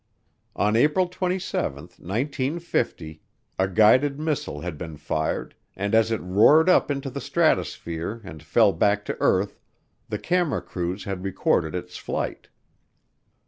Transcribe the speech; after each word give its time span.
On 0.55 0.75
April 0.75 1.05
27, 1.07 1.75
1950, 1.99 3.21
a 3.59 3.67
guided 3.67 4.19
missile 4.19 4.61
had 4.61 4.75
been 4.75 4.97
fired, 4.97 5.53
and 5.75 5.93
as 5.93 6.09
it 6.09 6.19
roared 6.21 6.69
up 6.69 6.89
into 6.89 7.11
the 7.11 7.21
stratosphere 7.21 8.19
and 8.23 8.41
fell 8.41 8.73
back 8.73 9.05
to 9.05 9.17
earth, 9.19 9.59
the 10.09 10.17
camera 10.17 10.63
crews 10.63 11.03
had 11.03 11.23
recorded 11.23 11.75
its 11.75 11.97
flight. 11.97 12.49